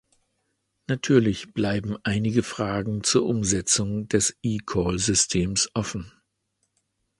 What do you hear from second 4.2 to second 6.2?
eCall-Systems offen.